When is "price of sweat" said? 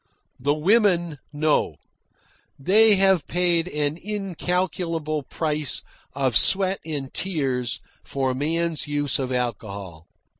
5.21-6.79